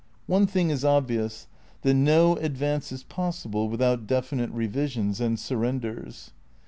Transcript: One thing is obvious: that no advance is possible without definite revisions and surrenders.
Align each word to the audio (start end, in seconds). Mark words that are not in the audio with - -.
One 0.25 0.47
thing 0.47 0.71
is 0.71 0.83
obvious: 0.83 1.45
that 1.83 1.93
no 1.93 2.35
advance 2.37 2.91
is 2.91 3.03
possible 3.03 3.69
without 3.69 4.07
definite 4.07 4.49
revisions 4.49 5.21
and 5.21 5.37
surrenders. 5.39 6.31